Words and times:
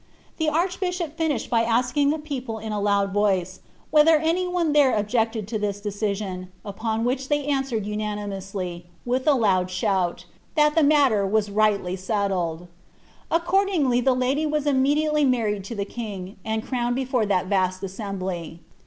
The 0.37 0.47
archbbhop 0.49 1.15
tiuished 1.15 1.49
by 1.51 1.61
asking 1.61 2.09
the 2.09 2.17
people 2.17 2.59
iu 2.59 2.69
a 2.75 2.79
land 2.81 3.11
Toice, 3.13 3.59
whether 3.91 4.17
any 4.17 4.47
one 4.47 4.73
there 4.73 4.95
objected 4.97 5.47
to 5.49 5.59
this 5.59 5.79
decision, 5.79 6.51
upon 6.65 7.03
which 7.05 7.27
they 7.29 7.45
answered 7.45 7.85
unanimously, 7.85 8.87
with 9.05 9.27
a 9.27 9.35
loud 9.35 9.67
shoui,' 9.67 10.23
that 10.55 10.73
the 10.73 10.81
matter 10.81 11.23
was 11.27 11.51
rightly 11.51 11.95
settled.' 11.95 12.65
Accordingly 13.29 14.01
the 14.01 14.15
lady 14.15 14.47
was 14.47 14.65
immediately 14.65 15.23
married 15.23 15.63
to 15.65 15.75
the 15.75 15.85
king, 15.85 16.37
and 16.43 16.63
crowned 16.65 16.95
before 16.95 17.27
thai 17.27 17.43
vast 17.43 17.83
assembly." 17.83 18.61